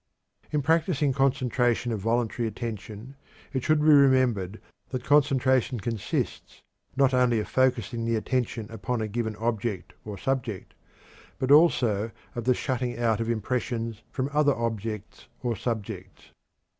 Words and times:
In 0.51 0.63
practicing 0.63 1.13
concentration 1.13 1.91
of 1.91 1.99
voluntary 1.99 2.47
attention, 2.47 3.15
it 3.53 3.63
should 3.63 3.77
be 3.81 3.85
remembered 3.85 4.59
that 4.89 5.03
concentrating 5.03 5.79
consists 5.79 6.63
not 6.95 7.13
only 7.13 7.39
of 7.39 7.47
focusing 7.47 8.03
the 8.03 8.15
attention 8.15 8.65
upon 8.71 9.01
a 9.01 9.07
given 9.07 9.35
object 9.35 9.93
or 10.03 10.17
subject, 10.17 10.73
but 11.37 11.51
also 11.51 12.09
of 12.33 12.45
the 12.45 12.55
shutting 12.55 12.97
out 12.97 13.19
of 13.21 13.29
impressions 13.29 14.01
from 14.09 14.31
other 14.33 14.55
objects 14.55 15.27
or 15.43 15.55
subjects. 15.55 16.31